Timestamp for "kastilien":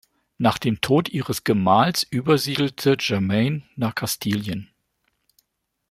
3.93-4.71